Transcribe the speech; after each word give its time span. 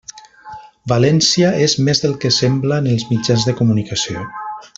València 0.93 1.51
és 1.65 1.75
més 1.89 2.01
del 2.07 2.15
que 2.25 2.33
sembla 2.41 2.81
en 2.85 2.89
els 2.95 3.07
mitjans 3.13 3.47
de 3.51 3.55
comunicació. 3.61 4.27